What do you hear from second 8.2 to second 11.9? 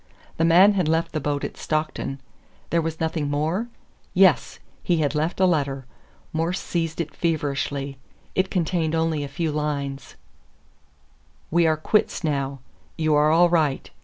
It contained only a few lines: We are